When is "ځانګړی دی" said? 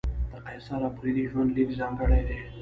1.79-2.39